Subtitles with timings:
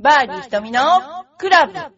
[0.00, 0.80] バーディー瞳の
[1.38, 1.90] クラブ M!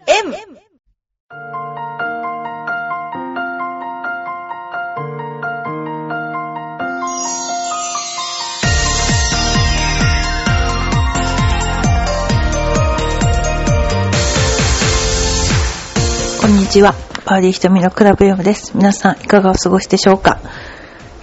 [16.41, 16.95] こんにちは。
[17.27, 18.75] バーディー瞳のクラブ M です。
[18.75, 20.41] 皆さんいかがお過ごしでしょうか？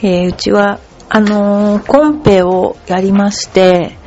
[0.03, 3.97] えーうちは、あのーコンペをやりまして、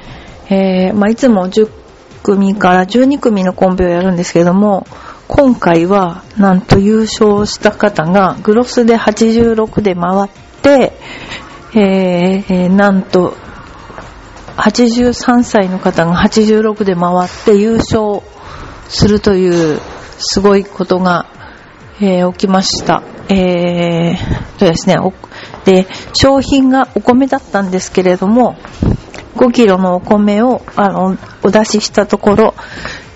[0.48, 1.79] えーまあ、いつも10
[2.22, 4.86] 組から12組のコンペをやるんですけども、
[5.28, 10.30] 今回は、なんと優勝した方が、グロスで86で回っ
[10.60, 10.92] て、
[11.72, 13.36] えーなんと、
[14.56, 18.22] 83歳の方が86で回って優勝
[18.88, 19.80] するという
[20.18, 21.26] すごいことが、
[22.00, 23.02] えー起きました。
[23.28, 24.96] えーとですね、
[25.64, 28.56] で、商品がお米だったんですけれども、
[29.36, 32.54] 5キロのお米を、あの、お出ししたところ、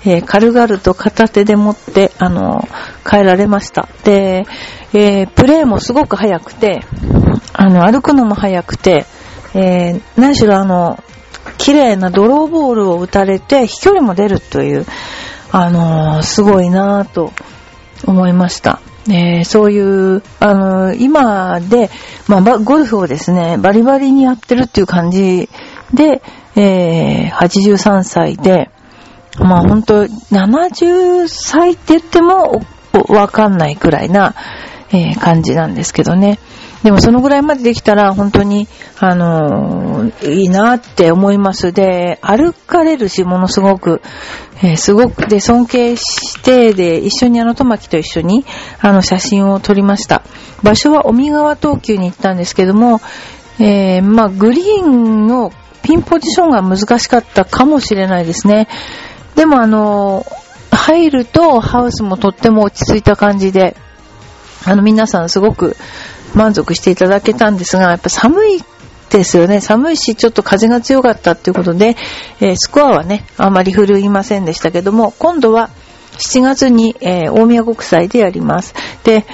[0.07, 2.69] えー軽々と片手で持って、あの、
[3.09, 3.89] 帰られました。
[4.05, 4.45] で、
[4.93, 6.83] えープレーもすごく速くて、
[7.53, 9.07] あの、歩くのも速くて、
[9.55, 11.03] えー何しろあの、
[11.59, 14.87] 綺麗なドローボールを打たれて飛距離も出るという、
[15.53, 17.33] あのすごいなぁと
[18.07, 18.81] 思いました。
[19.09, 21.91] えーそういう、あのー今で、
[22.29, 25.49] まあ、ゴルフをですね、バリバリにやってるっていう感じ
[25.95, 26.23] で、
[26.57, 28.71] えー83歳で、
[29.39, 32.63] まあ本当70歳って言っても
[33.09, 34.35] わかんないくらいな、
[34.91, 36.39] えー感じなんですけどね。
[36.85, 41.73] でもそのぐらいまでできたら本当に、あのーいいなって思います。
[41.73, 44.03] で、歩かれるし、ものすごく、
[44.63, 48.45] えーすごく、で、尊敬して、で、一緒にあの、トマキと一緒に、
[48.81, 50.23] あの、写真を撮りました。
[50.63, 53.01] 場所は、尾身川東急に行ったんですけども、
[53.59, 55.53] えーまあ、グリーンの
[55.85, 58.69] ピンポジションが難しかったかもしれないですね。
[59.37, 60.27] でもあの、
[60.71, 63.77] 入るとハウスもとっても落ち着いた感じで、
[64.65, 65.77] あの皆さんすごく
[66.35, 68.65] 満足していただけたんですが、やっぱ寒い
[69.11, 69.61] ですよね。
[69.61, 71.97] 寒いし、ちょっと風が強かったっていうことで、
[72.41, 75.71] えースコアはね、あまり振るいませんでしたけども、今度は
[76.19, 78.75] 7月に、えー大宮国際でやります。
[79.05, 79.27] で、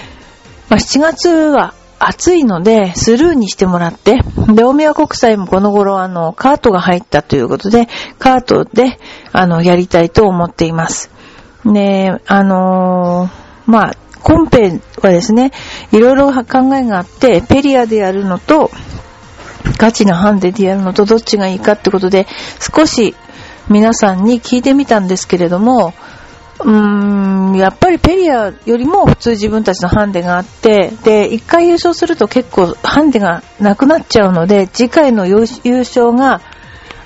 [0.69, 4.21] まあ、7月は暑いので、スルーにしてもらって、
[4.55, 7.89] で、大宮国際もこの頃、あの、カートが入ったということで、
[8.19, 8.99] カートで、
[9.33, 11.11] あの、やりたいと思っています。
[11.65, 15.53] で、あのーまあ、コンペはですね、
[15.93, 18.71] いろいろ考えがあって、ペリアでやるのと、
[19.77, 22.27] ガチなハンデでやるのとどっちがいいかってことで、
[22.59, 23.15] 少し
[23.69, 25.93] 皆さんに聞いてみたんですけれども、
[26.63, 36.41] うーん、やっぱりペリアよりも普通自分たちのハンデがあって、で、一回優勝すると結構ハンデがなくなっちゃうので、次回の優優勝が、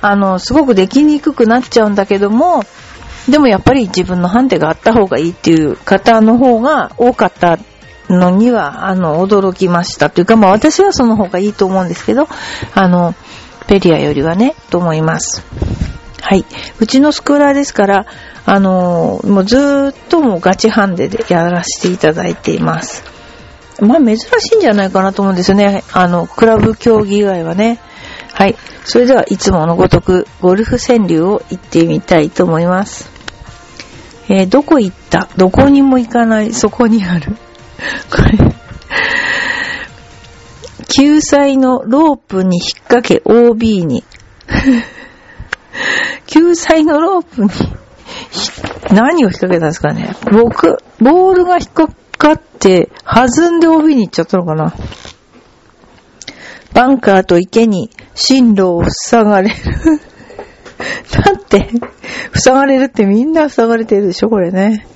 [0.00, 2.64] あの、すごくできにくくなっちゃうんだけども、
[3.28, 7.58] でもやっぱり自分のハンデがあった方がいいっていう方の方が多かった
[8.10, 10.10] のには、あの、驚きました。
[10.10, 12.28] というか、まあ私はその方がいいと思うんですけど、
[12.74, 13.14] あの、
[13.66, 15.93] ペリアよりはね、と思います。
[16.26, 16.44] はい。
[16.80, 18.06] うちのスクーラーですから、
[18.46, 23.04] あのーもうずっともうガチハンデでやらせていただいています。
[23.80, 24.24] まあ珍し
[24.54, 25.84] いんじゃないかなと思うんですよね。
[25.92, 27.78] あの、クラブ競技以外はね。
[28.32, 28.56] はい。
[28.84, 33.10] それではいつものごとくゴルフ川柳を行ってみたいと思います。
[34.30, 35.28] えーどこ行った？
[35.36, 37.36] どこにも行かない、そこにある。
[38.10, 38.38] これ。
[40.88, 44.04] 救済のロープに引っ掛け OB に。
[46.26, 47.50] 救済のロープに、
[48.90, 54.72] 何を引っ掛けたんですかね僕、ボールが引っかかって、弾んで OB に行っちゃったのかな
[56.72, 59.54] バンカーと池に進路を塞がれる。
[61.12, 61.68] だって、
[62.32, 64.86] 塞がれるってみんな塞がれてるでしょこれね。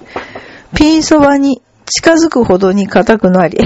[0.77, 3.59] ピンそばに近づくほどに硬くなり。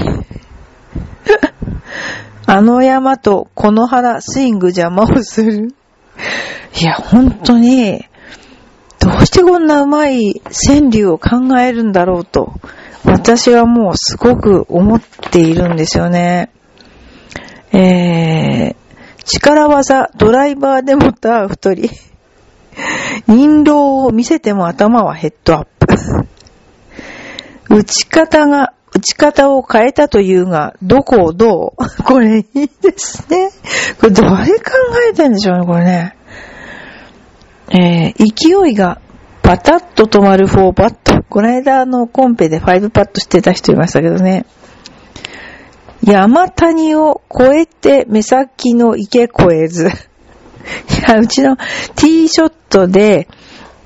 [2.45, 5.73] あの山とこの原スイング邪魔をする。
[6.75, 8.05] いや、本当に、
[8.99, 12.53] どうしてこんなうまい川柳を考えるんだろうと、
[13.05, 16.49] 私はもうすごく思っているんですよね。
[17.73, 21.89] えー、力技ドライバーでもった太り。
[23.27, 25.87] 印籠を見せても頭はヘッドアップ。
[27.75, 32.03] 打ち方が、打ち方を変えたというが、どこをどう？
[32.03, 33.49] これいいですね。
[33.99, 34.35] これどれ考
[35.09, 36.15] えてんでしょうね、これね。
[37.69, 39.01] えー、勢いが
[39.41, 41.23] パタッと止まる4パット。
[41.29, 44.45] この間のコンペで5パットしてた人いましたけどね。
[46.05, 49.87] 山谷を越えて目先の池越えず。
[49.87, 49.91] い
[51.07, 53.27] や、うちのティーショットで、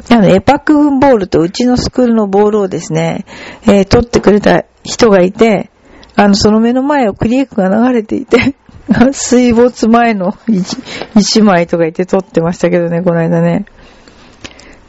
[0.09, 3.25] あの、エパック軍ボールとうちのスクールのボールをですね、
[3.63, 5.69] えー、取ってくれた人がいて、
[6.15, 8.56] あの、その目の前をクリエイクが流れていて、
[9.12, 10.34] 水没前の
[11.16, 13.66] 一枚とか言って撮ってましたけどね、この間ね。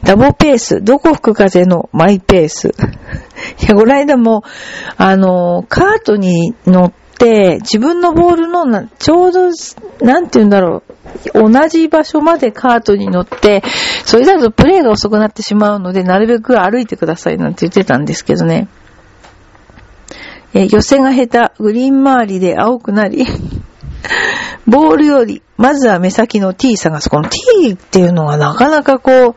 [0.03, 2.69] ダボペース、どこ吹く風のマイペース。
[3.61, 4.43] いや、この間も、
[4.97, 9.49] あの、カートに乗って、自分のボールの、ちょうど、
[10.01, 10.83] なんて言うんだろ
[11.33, 13.61] う、同じ場所までカートに乗って、
[14.05, 18.69] それだとプレイが遅くなってしまうので、なるべく歩いてくださいなんて言ってたんですけどね。
[20.53, 23.25] え寄せが下手、グリーン周りで青くなり、
[24.69, 27.09] ボールより、まずは目先の T 探す。
[27.09, 29.35] この T っていうのがなかなかこう、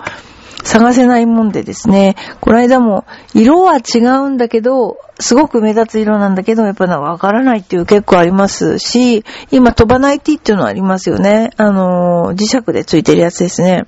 [0.64, 11.50] 探せないもんでですね、この間も色は違うんだけど、すごく目立つ色なんだけど、やっぱなわからないっていう結構ありますし、今飛ばない T っていうのありますよね。
[11.56, 13.86] あの、磁石でついてるやつですね。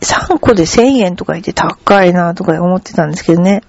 [0.00, 3.62] 3個で1000円とか言って高いなとか思ってたんですけどね。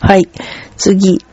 [0.00, 0.28] はい。
[0.76, 1.24] 次。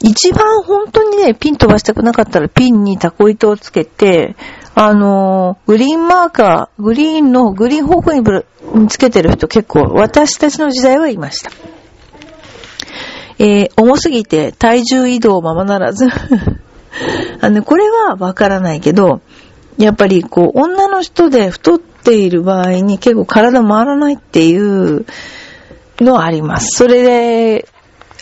[0.00, 4.36] 一番本当にね、ピン飛ばしたくなかったらピンにタコ糸をつけて、
[4.74, 11.50] あのグリーンマーカー、グリーンの、グリーン方向につけてる人結構、私たちの時代はいました。
[13.38, 16.08] えー、重すぎて体重移動ままならず
[17.40, 19.20] あの、これはわからないけど、
[19.78, 25.04] やっぱりこう、女の人で太っている場合に結構体回らないっていう
[26.00, 26.78] のはあります。
[26.78, 27.68] それで、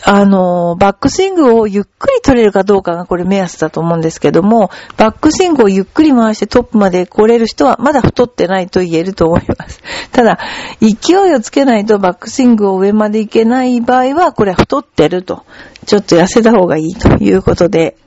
[0.07, 9.81] あの、バックスイングをゆっくり取れるかどうかがこれ目安だと思うんですけども、バックスイングをゆっくり回してトップまで来れる人はまだ太ってないと言えると思います。
[10.11, 10.37] ただ、
[10.79, 15.43] 勢いをつけないとバックスイングを上まで行けない場合は、これは太ってると。
[15.87, 17.97] ちょっと痩せた方がいいということで、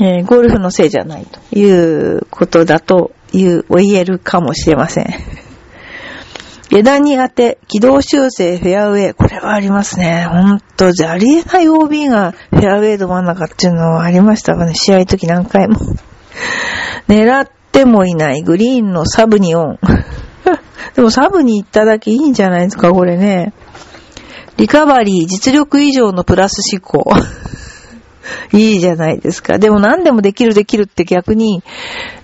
[0.00, 5.47] えー、ゴルフのせいじゃないということだという、言えるかもしれません。
[6.70, 9.14] 枝に当て、軌道修正、フェアウェイ。
[9.14, 10.26] これはありますね。
[10.28, 14.74] ほんと、ありえない OB がフェアウェイど真ん中っていうのはありましたかね。
[14.74, 15.76] 試合時何回も。
[17.08, 19.78] 狙ってもいないグリーンのサブにオン。
[20.94, 23.54] でもサブに行っただけいいんじゃないですか、これね。
[24.58, 27.10] リカバリー、実力以上のプラス思考。
[28.52, 29.58] いいじゃないですか。
[29.58, 31.62] でも何でもできるできるって逆に、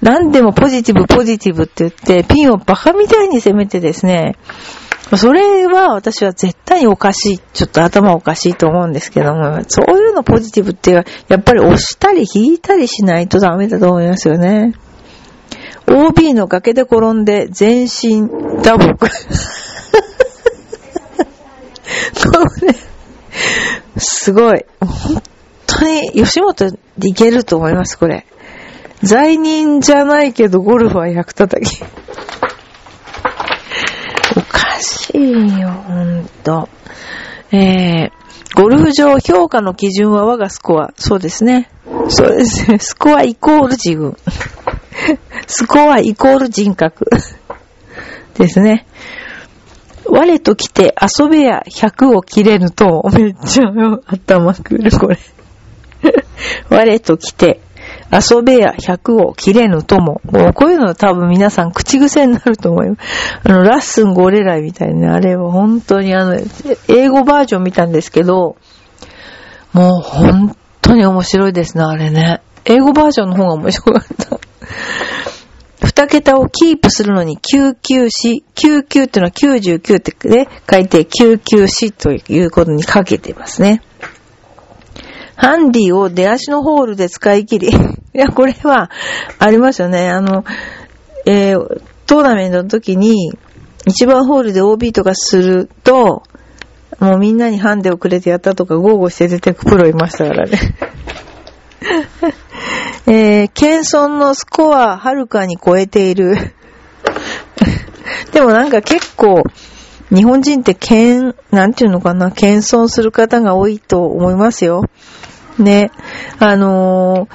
[0.02, 4.36] 何でもポジティブポジティブって言って、ピンをバカみたいに攻めてですね、
[5.16, 7.38] それは私は絶対におかしい。
[7.38, 11.02] ちょっと頭おかしいと思うんですけども、そういうのポジティブってや
[11.36, 14.74] っぱり押したり引いたりしないとダメだと思いますよね。
[15.86, 18.22] OB の崖で転んで全身
[18.62, 18.96] 打撲。
[18.98, 19.08] こ
[22.62, 22.74] れ、
[23.98, 24.64] すごい。
[24.80, 25.22] 本
[25.78, 28.26] 当に吉本でいけると思います、これ。
[29.02, 31.82] 罪人じゃないけど、ゴルフは役叩き。
[34.36, 36.68] おかしいよ、ほんと。
[37.52, 38.10] えー、
[38.54, 40.92] ゴルフ場評価の基準は我がスコア。
[40.96, 41.68] そうですね。
[42.08, 42.78] そうですね。
[42.78, 44.16] スコアイコール自分。
[45.46, 47.06] スコアイコール人格。
[48.38, 48.86] ですね。
[50.06, 53.64] 我と来て遊べや100を切れると、めっちゃ
[54.06, 55.18] 頭くる、これ。
[56.70, 57.60] 我と来て、
[58.10, 60.20] 遊べや100を切れぬとも。
[60.54, 63.00] こういうのは多分皆さん口癖になると思います。
[63.44, 66.38] あの、ラッスンゴレライみたいな、あれは本当にあの、
[66.88, 68.56] 英語バージョン見たんですけど、
[69.72, 72.40] もう本当に面白いですね、あれね。
[72.64, 74.38] 英語バージョンの方が面白かった。
[75.84, 83.82] 二桁をキープするのに99し、99っていうのは99ってね、書いて99しということにかけてますね。
[85.36, 87.68] ハンディを出足のホールで使い切り。
[87.72, 87.72] い
[88.12, 88.90] や、これは、
[89.38, 90.08] ありますよね。
[90.08, 90.44] あの、
[91.26, 93.32] えー、トーナメントの時に、
[93.86, 96.22] 一番ホールで OB とかすると、
[97.00, 100.58] もうみんなにハンデをくれてやったとか、豪語して出てくプロいましたからね。
[103.06, 106.36] えー、謙遜のスコアはるかに超えている。
[108.32, 109.42] でもなんか結構、
[110.14, 114.84] 日本人って謙、なんていうのかな、謙遜する方が多いと思いますよ。
[115.58, 115.90] ね。
[116.38, 117.28] あの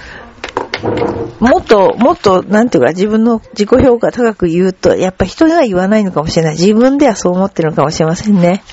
[0.81, 6.53] ー、もっと、もっと、なんていうか、自分の自己評価高く言うと、やっぱ人では言わないのかもしれない。
[6.53, 8.63] 自分ではそう思ってるのかもしれませんね。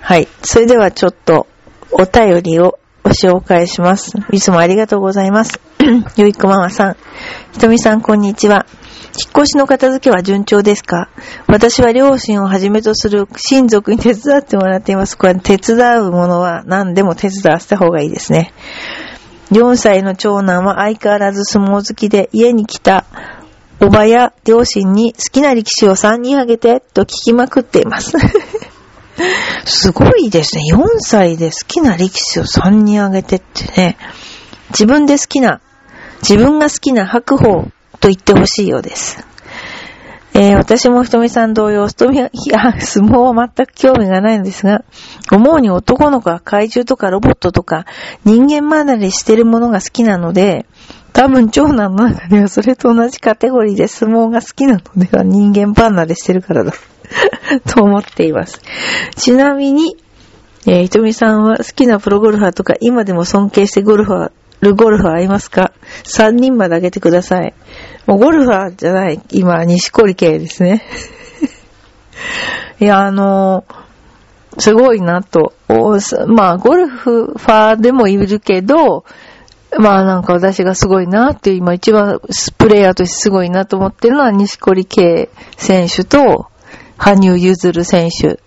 [0.00, 0.28] はい。
[0.42, 1.46] それではちょっと、
[1.90, 2.78] お便りを
[3.08, 4.12] ご紹介します。
[4.32, 5.58] いつもありがとうございます。
[6.18, 6.96] ゆいこママさん。
[7.52, 8.66] ひとみさん、こんにちは。
[9.18, 11.08] 引っ越しの片付けは順調ですか？
[11.46, 15.16] 私は両親をはじめとする親族に手伝ってもらっています。
[15.16, 18.52] これ手伝うものは何でも手伝わせた方がいいですね。
[19.52, 23.06] 4歳の長男は相変わらず相撲好きで家に来た
[23.80, 28.12] おばや両親に好きな力士を3人あげてと聞きまくっています。
[29.64, 30.62] すごいですね。
[30.72, 33.96] 4歳で好きな力士を3人あげてってね。
[34.70, 35.60] 自分で好きな、
[36.22, 37.70] 自分が好きな白鵬
[38.00, 39.24] と言ってほしいようです。
[40.34, 44.84] えー、私もひとみさん同様、ひとみは、相撲は全く興味がないのですが、
[45.32, 47.86] 思うに男の子は怪獣とかロボットとか
[48.24, 50.66] 人間離れしてるものが好きなので、
[51.18, 56.72] 多分長男の中ではそれと同じカテゴリーで相撲が好きなのでは人間離れしてるからだ
[57.74, 58.62] と思っています。
[59.16, 59.96] ちなみに、
[60.64, 65.72] えー、ひとみさんは好きなプロゴルファーとか今でも尊敬してゴルファー、るゴルファーありますか
[66.04, 67.52] ?3 人まであげてください。
[68.06, 70.84] もうゴルファーじゃない、今、西堀系ですね。
[72.78, 75.52] いや、あのー、すごいなと。
[76.28, 79.04] まあ、ゴルファーでもいるけど、
[79.76, 82.20] まあなんか私がすごいなっていう、今一番
[82.56, 86.46] プレイヤーとしてすごいなと思ってるのは、西堀圭選手と、
[86.96, 88.40] 羽生結弦選手。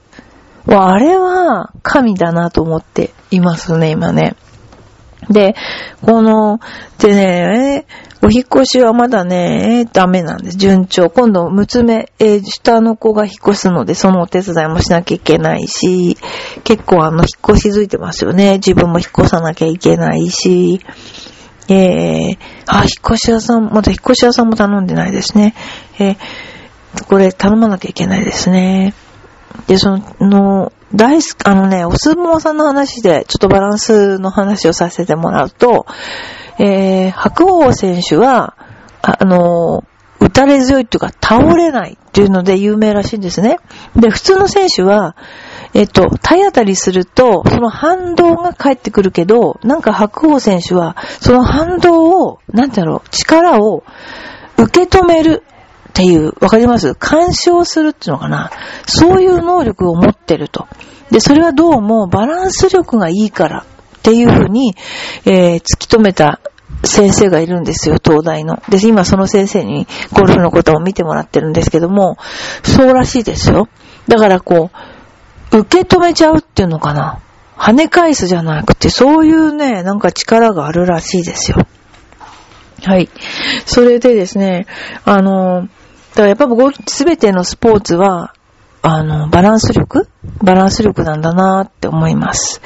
[0.67, 4.35] あれは神だなと思っていますね、今ね。
[5.29, 5.55] で、
[6.01, 6.59] この、
[6.99, 7.85] でね、
[8.23, 10.57] お引越しはまだね、ダメなんです。
[10.57, 11.09] 順調。
[11.09, 16.17] 今度、娘、えー、下の子が引っ越すので、そのお手伝いもしなきゃいけないし、
[16.63, 18.55] 結構あの、引っ越しづいてますよね。
[18.55, 20.81] 自分も引っ越さなきゃいけないし、
[21.67, 22.37] えー、
[22.67, 25.55] あ、引っ越し屋さん、まだ引っ越し屋さんも頼んでないですね。
[25.97, 26.17] えー、
[27.07, 28.93] これ頼まなきゃいけないですね。
[29.67, 35.86] で、その、大好き、あのね、お相撲さんの話で、ちょっとバランスの話をさせてもらうと、
[36.60, 38.55] えー、白鵬選手は、
[39.01, 39.84] あの、
[40.20, 43.58] 打たれ強いっていうか、倒れないっていうので有名らしいんですね。
[43.96, 45.15] で、普通の選手は、
[45.74, 53.84] えっと、体当たりすると、その反動が返ってくるけど、なんか白鵬選手は、その反動を、なんだろう、力を
[54.58, 55.43] 受け止める
[55.91, 56.95] っていう、わかります？
[56.95, 58.50] 干渉するっていうのかな？
[58.88, 60.67] そういう能力を持ってると。
[61.12, 63.65] で、それはどうもバランス力がいいから
[63.98, 64.74] っていうふうに、
[65.25, 66.39] えー、突き止めた
[66.83, 68.63] 先生がいるんですよ、東大の。
[68.69, 72.17] で、今その先生にゴルフのことを見てもらってるんですけども、
[72.63, 73.67] そうらしいですよ。
[74.07, 74.71] だからこ
[75.51, 77.19] う、受け止めちゃうっていうのかな？
[77.57, 81.57] 跳ね返すじゃなくて、そういうね、なんか力があるらしいですよ。
[82.83, 83.10] はい。
[83.65, 84.65] それでですね、
[85.05, 85.67] あの、
[86.12, 88.34] だからやっぱ僕すべてのスポーツは、
[88.82, 90.08] あの、バランス力
[90.44, 92.62] バランス力なんだなって思います。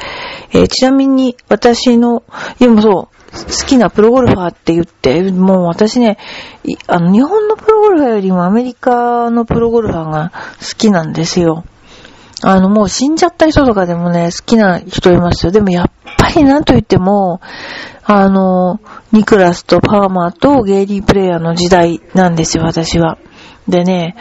[0.51, 2.23] えー、ちなみに、私の、
[2.59, 6.17] でもそう、好きなプロゴルファーって言って、もう私ね、
[6.87, 11.65] あの、日本のプロゴルファーよりもアメリカのプロゴルファーが好きなんですよ。
[12.43, 15.51] あの、もう死んじゃった人とかでもね、好きな人いますよ。
[15.51, 17.41] でもやっぱりなんと言っても、
[18.03, 18.79] あの、
[19.11, 23.17] ニクラスとパーマーとゲイリープレイヤーの時代なんですよ、私は。
[23.67, 24.15] でね、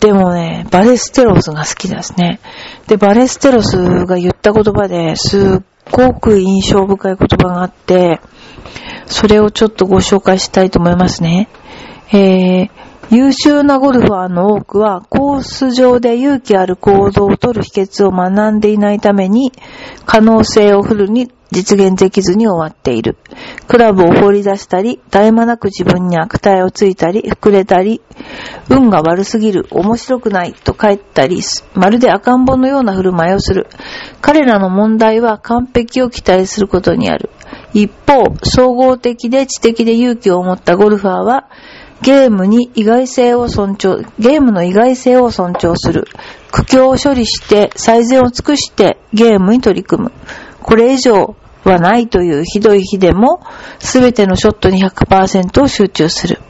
[0.00, 2.40] でもね、バレステロスが好きですね。
[2.86, 8.20] で、バレステロスが言った言葉ですっごく印象深い言葉があって、
[9.06, 11.48] それをちょっとご紹介したいと思いますね。
[12.12, 12.70] えー、
[13.10, 19.52] 優秀なゴルファーの多くはコース上で勇気ある行動をとる秘訣を学んでいないために
[20.06, 23.16] 可能性をフルに実現できずに終わっている。
[23.68, 28.02] クラブを放り出したり、絶え間なく自分に悪態をついたり、膨れたり、
[28.68, 31.42] 運が悪すぎる、面白くないと帰ったり、
[31.74, 33.68] まるで赤ん坊のような振る舞いをする。
[34.20, 37.30] 彼らの問題は完璧を期待することにある。
[37.72, 41.48] 一方、総合的で知的で勇気を持ったゴルファーは、
[42.04, 46.06] ゲームに意外性を尊重、ゲームの意外性を尊重する。
[46.52, 50.12] 苦境を処理して最善を尽くしてゲームに取り組む。
[50.60, 51.34] これ以上
[51.64, 53.40] はないというひどい日でも、
[53.78, 56.42] すべてのショットに100%を集中する。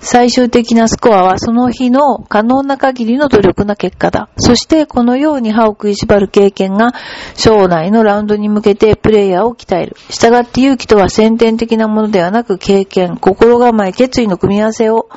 [0.00, 4.28] 最終的なスコアはその日の可能な限りの努力な結果だ。
[4.36, 6.92] そしてこのように歯を食いしばる経験が
[7.34, 9.96] 将来のラウンドに向けてプレイヤーを鍛える。
[10.10, 15.08] 従って勇気とは先天的なものではなく経験、心構え、決意の組み合わせを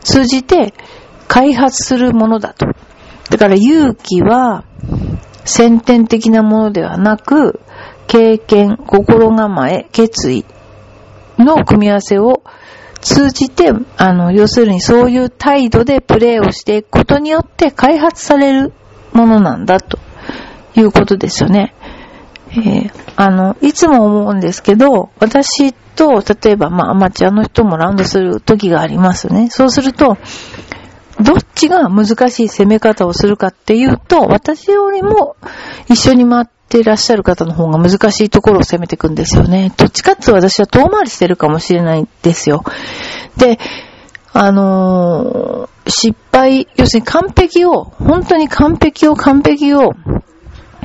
[0.00, 0.74] 通じて
[1.28, 2.66] 開発するものだと。
[3.30, 4.64] だから勇気は
[5.44, 7.60] 先天的なものではなく
[8.06, 10.44] 経験、心構え、決意
[11.38, 12.42] の組み合わせを
[13.00, 18.72] 通じて、あの、要するにそういう態度でプレーをしていくことによって開発される
[19.12, 19.98] ものなんだと
[20.76, 21.74] いうことですよね。
[22.50, 29.48] えー、あの、いつも思うんですけど、私と、例えば、まあ、アマチュアの人もラウンドする時がありますね。
[29.50, 30.16] そうすると、
[31.20, 35.36] どっちが難しい攻め方をするかっていうと、私よりも
[35.88, 39.72] 一緒に回っていらっしゃる方の方が難しいところを攻めていくんですよね。
[39.76, 42.62] どっちかっていうと私は遠回りしてるかもしれないんですよ。
[43.36, 43.58] で、
[44.32, 49.92] あのー失敗、要するに完璧を、本当に完璧を完璧を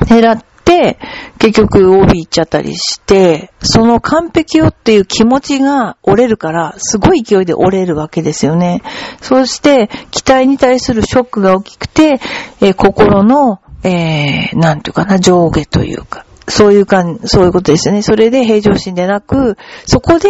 [0.00, 0.98] 狙って、
[1.38, 8.82] 結局 OB 行っちゃったりして、その完璧をっていう気持ちが折れるから、すごい勢いで折れるわけですよね。
[9.20, 12.20] そして、期待に対するショックが大きくて、
[12.60, 18.02] えー心の、えー、なんていうかな、上下というか、そういう感じそういうことですよね。
[18.02, 20.28] それで平常心でなく、そこで、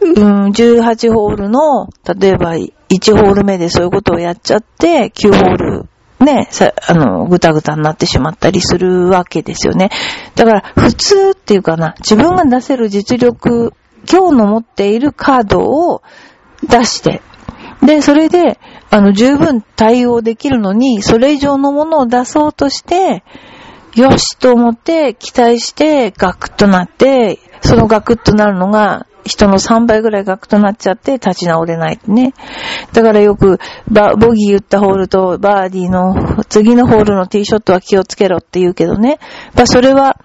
[0.00, 1.88] うん、18ホールの、
[2.18, 2.68] 例えば1
[3.16, 5.88] ホール目でそういうことをやっちゃって、9ホール、
[6.18, 9.90] ね、さ、あの、ぐたぐたになってしまったりするわけですよね。
[10.34, 13.72] だから、普通っていうかな、自分が出せる実力、
[14.10, 16.02] 今日の持っているカードを
[16.68, 17.22] 出して、
[17.84, 18.58] で、それで、
[18.90, 23.22] あの、十分対応できるのに、それ以上のものを出そうとして、
[23.94, 32.34] よしと思って、期待して、ガクッとなって、そのガクッとなるのが、人の3倍ぐらいガクッとなっちゃって、立ち直れないね。
[32.92, 33.58] だからよく、
[33.90, 39.18] バボギー打ったホールと、バーディーの、次のホールのティーショットは気をつけろって言うけどね。
[39.54, 40.18] まあそれは、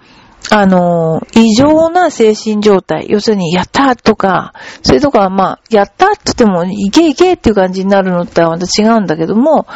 [0.48, 3.06] あの、異常な精神状態。
[3.08, 9.66] 要するに、やったーとか、そういうとこはまあ、やったーって言っても、いけいけっていう感じになるのってはまた違うんだけども、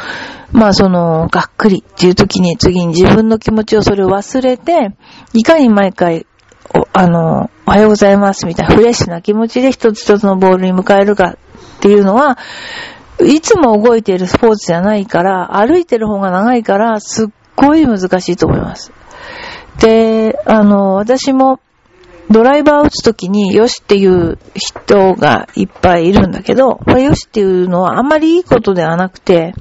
[0.51, 4.91] まあその、がっくりっていう時に次に自分の気持ちをそれを忘れて、
[5.33, 6.25] いかに毎回、
[6.73, 11.37] おあの、おはようございますみたいなフレッシュな気持ちで一つ一つのボールに迎えるかっ
[11.79, 12.37] ていうのは、
[13.21, 18.91] いつも動いているスポーツじゃないから、歩いてる方が長いから、すっごい難しいと思います。
[19.79, 21.59] で、あの、私も、
[22.29, 29.53] ドライバーを打つときに、よしっていう人がいっぱいいるんだけど、これよしっていうのはあんまりいいことではなくて、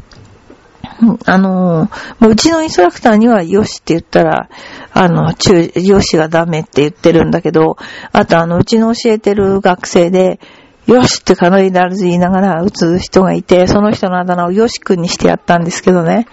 [1.27, 1.89] あの、
[2.21, 4.49] うちのインストラクターにはよしって言ったら、
[4.93, 7.77] あの、中、よしがダメって言ってるんだけど、
[8.13, 10.41] あとあの、うちの教えてる学生で、
[10.87, 16.27] よしってかなりなるず言いながら打つ人がいて、その人のあだ名をよしくんにしてやったんですけどね。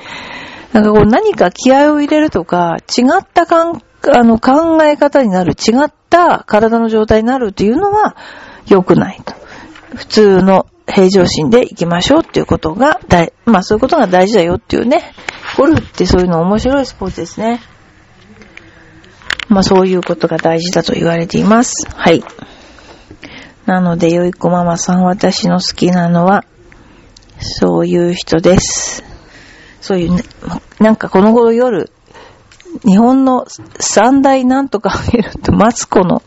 [0.73, 3.81] なんかこう何か気合を入れるとか、違ったかん
[4.13, 8.15] あの考え方になる、違った体の状態になるっていうのは
[8.67, 9.33] 良くないと。
[9.95, 15.13] 普通の平常心で行きましょうっていうことが大、まあそういうことが大事だよっていうね。
[15.57, 17.61] ゴルフってそういうの面白いスポーツですね。
[19.49, 21.85] まあそういうことが大事だと言われています。
[21.93, 22.23] はい。
[23.65, 26.45] なので、よいこママさん、私の好きなのは、
[27.39, 29.10] そういう人です。
[29.81, 30.23] そういうね、
[30.79, 31.91] なんかこの頃夜、
[32.85, 33.45] 日本の
[33.79, 36.21] 三大なんとかを見ると、マツコの、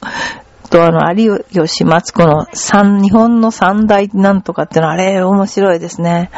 [0.70, 6.30] とあの、有吉マツコの三、日本の三大なんとかってのは、あれ、面白いですね。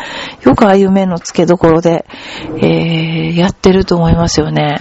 [0.44, 2.07] よくああいう目の付けどころで、
[2.59, 4.79] えー、やってると思いますよね。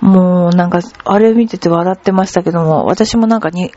[0.00, 3.72] もうなんか、あれ見てて笑ってましたけども、私もなんかに、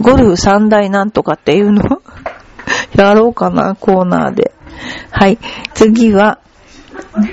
[0.00, 2.00] ゴルフ三大なんとかっていうの
[2.96, 4.52] やろうかな、コーナーで。
[5.10, 5.38] はい。
[5.74, 6.38] 次は、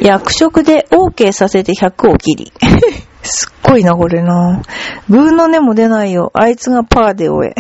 [0.02, 2.54] 役職で OK させて100を切り。
[3.24, 4.62] すっごいな、これな。
[5.10, 6.32] グーの音も出ないよ。
[6.34, 7.56] あいつがパーで終え。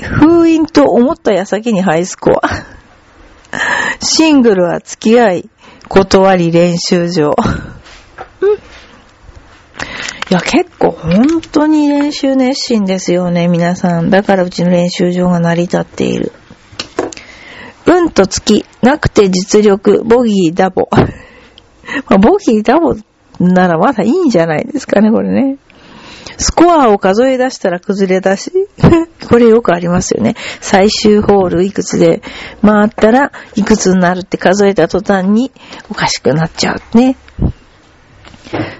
[0.02, 2.40] 封印と思った矢先にハイスコア。
[4.00, 5.48] シングルは付き合い、
[5.88, 7.34] 断り練習場。
[10.28, 14.10] いや、結構本当に練習熱心ですよね、皆さん。
[14.10, 16.32] だからうちの練習場が成り立っている。
[17.86, 20.88] 運と月、なくて実力、ボギーダボ。
[20.92, 22.96] まあ、ボギーダボ
[23.38, 25.58] ならまだいいんじゃないですかね、これね。
[26.38, 28.52] スコアを数え出したら崩れ出し。
[29.28, 30.34] これよくありますよね。
[30.60, 32.22] 最終ホールいくつで
[32.62, 35.50] 回ったらいくつになるって数えた途端に
[35.90, 37.16] おかしくなっちゃうね。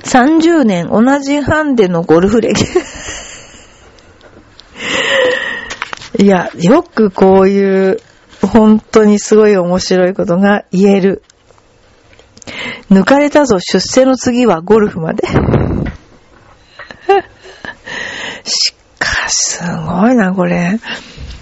[0.05, 2.62] 30年同じハンデのゴルフ歴。
[6.19, 8.01] いや、よくこういう
[8.42, 11.22] 本当にすごい面白いことが言える。
[12.90, 15.27] 抜かれたぞ、出世の次はゴルフまで。
[18.44, 20.79] しかし、すごいな、これ。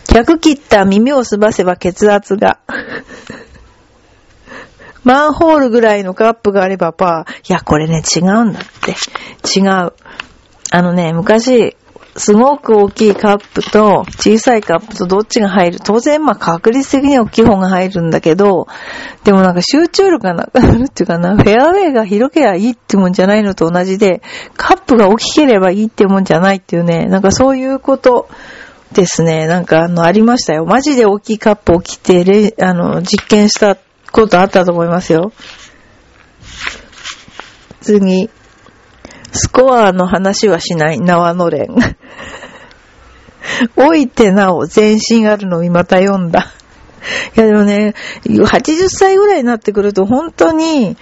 [0.06, 2.58] 100切った耳をすばせば血圧が。
[5.04, 7.50] マンホールぐらいのカップがあればパー。
[7.50, 8.92] いや、これね、違うんだって。
[9.58, 9.92] 違う。
[10.70, 11.76] あのね、昔、
[12.16, 18.68] すごく大きいカップと小さいカップとどっちが入る当然、まあ確率的には大きい方が入るんだけど、
[19.24, 24.22] でもなんか集中力がなくなるっていうかな、フェアウェイが広ければいいってもんじゃないのと同じで、
[24.56, 28.28] カップが大きければいいってもんじゃないっていうね、なんかそういうこと
[28.92, 29.46] ですね。
[29.48, 30.64] なんかあの、ありましたよ。
[30.66, 33.76] マジで大きいカップを着て、れあの、実験した
[34.12, 35.32] ことあったと思いますよ。
[37.80, 38.30] 次。
[39.32, 41.74] スコアの話はしない、縄のれん。
[43.76, 46.52] 老いてなお全身あるのをまた読んだ。
[47.36, 50.96] いやでもね、80歳ぐらいになってくると本当に、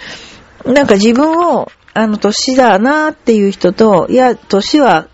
[0.64, 5.06] なんか自分を、あの、年だなっていう人と、いや、年は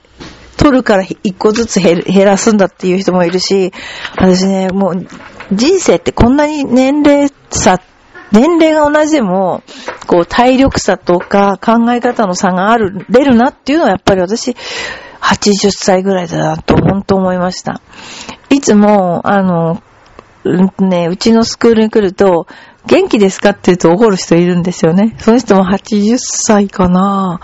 [0.56, 3.72] 取るから一個ずつ減らすんだっていう人もいるし、
[4.16, 5.06] 私ね、もう
[5.52, 7.80] 人生ってこんなに年齢差、
[8.32, 9.62] 年齢が同じでも、
[10.06, 14.56] こう体力差とか考え方の差がある、出るなっていうのはやっぱり私、
[15.20, 17.80] 80歳ぐらいだなと本当思いました。
[18.50, 19.82] いつも、あの、
[20.78, 22.46] ね、うちのスクールに来ると、
[22.86, 25.14] 元気ですかって言うと怒る人いるんですよね。
[25.18, 27.40] その人も80歳かな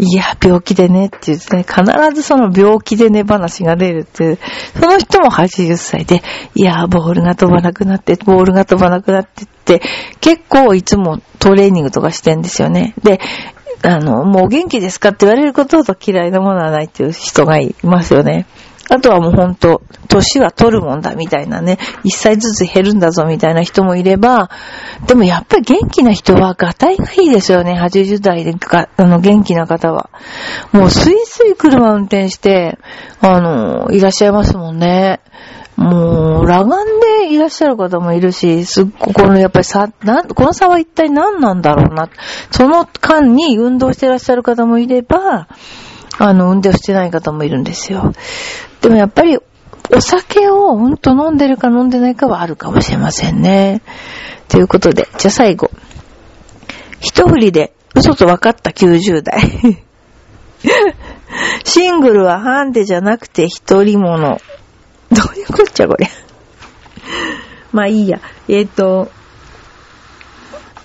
[0.00, 4.38] いや、病気でねって言ってね、必ずその病気でね話が出るっていう、
[4.80, 6.22] その人も80歳で、
[6.54, 9.82] いや、ボールが飛ばなくなって、ボールが飛ばなくなってって、
[10.20, 12.94] 結構いつもトレーニングとかしてんですよね。
[13.02, 13.20] で、
[13.82, 18.46] あの、もう元気ですかって言われることほど嫌いなものはないっていう人がいますよね。
[18.92, 24.50] あとはもうほんと、年は取るもんだみたいなね、一歳ずつ減るんだぞみたいな人もいれば、
[25.06, 28.52] でもやっぱり元気な人は、ガタイがいいですよね、80代で、
[28.96, 30.10] あの、元気な方は。
[30.72, 32.78] もうスイスイ車運転して、
[33.20, 35.20] あの、いらっしゃいますもんね。
[35.80, 42.10] もう、裸眼でいらっしゃる方もいるし、すっごこのやっぱりさ、な、この差は一体何なんだろうな。
[42.50, 45.48] その間に運動していらっしゃる方もいれば、
[46.18, 48.12] あの、運転をしてない方もいるんですよ。
[48.82, 53.80] でもやっぱり、お酒をほんと飲んでるか飲んでないかはあるかもしれませんね。
[54.48, 55.70] ということで、じゃあ最後。
[57.00, 59.40] 一振りで嘘と分かった90代。
[61.64, 64.38] シングルはハンデじゃなくて一人者。
[65.14, 66.08] どういうこっちゃこれ。
[67.72, 68.20] まあいいや。
[68.48, 69.10] えっ、ー、と、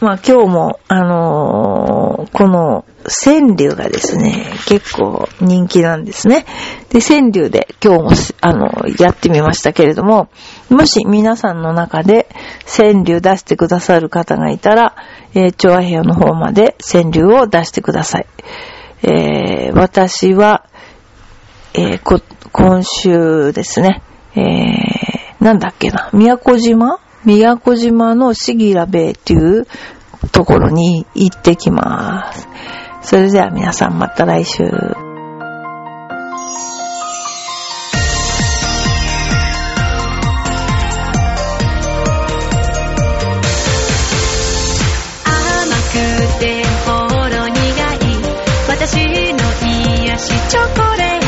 [0.01, 6.45] まあ今日も、あのー、この川柳がですね、結構人気なんですね。
[6.89, 8.11] で、川柳で今日も、
[8.41, 10.29] あの、やってみましたけれども、
[10.69, 12.27] もし皆さんの中で
[12.65, 14.95] 川柳出してくださる方がいたら、
[15.33, 18.25] えー、調和平の方まで川柳を出してください。
[19.03, 20.65] えー、私は、
[21.73, 24.01] えー、今週ですね、
[24.35, 26.99] えー、なんだっけな、宮古島？
[27.23, 29.65] 宮古島のシギラベイという
[30.31, 32.47] ところに行ってきます。
[33.01, 34.63] それでは皆さんまた来週。
[34.63, 34.71] 甘
[45.91, 45.97] く
[46.39, 46.91] てほ
[47.29, 48.05] ろ苦い
[48.67, 48.97] 私
[49.33, 49.39] の
[50.05, 51.24] 癒しチョコレート